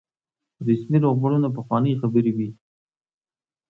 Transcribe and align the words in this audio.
رسمي 0.67 0.97
روغبړونه 1.05 1.47
پخوانۍ 1.55 1.93
خبرې 2.01 2.31
وي. 2.37 2.49